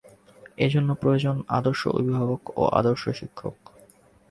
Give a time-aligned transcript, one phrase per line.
[0.57, 3.55] এ জন্য প্রয়োজন আদর্শ অভিভাবক ও আদর্শ শিক্ষক।